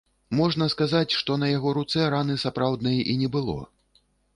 [0.37, 3.59] Можна сказаць, што на яго руцэ раны сапраўднай і не было.